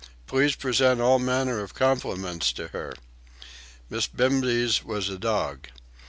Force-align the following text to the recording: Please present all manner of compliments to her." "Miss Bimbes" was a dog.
Please 0.25 0.55
present 0.55 0.99
all 0.99 1.19
manner 1.19 1.59
of 1.59 1.75
compliments 1.75 2.51
to 2.53 2.69
her." 2.69 2.91
"Miss 3.87 4.07
Bimbes" 4.07 4.83
was 4.83 5.09
a 5.09 5.17
dog. 5.19 5.67